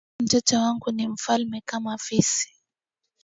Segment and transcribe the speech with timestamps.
[0.21, 2.49] Mtoto wangu ni mlafi kama fisi